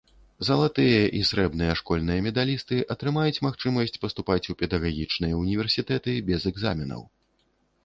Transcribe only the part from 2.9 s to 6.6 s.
атрымаюць магчымасць паступаць у педагагічныя ўніверсітэты без